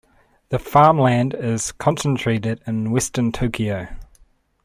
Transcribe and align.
The 0.49 0.57
farmland 0.57 1.35
is 1.35 1.71
concentrated 1.71 2.63
in 2.65 2.89
Western 2.89 3.31
Tokyo. 3.31 3.89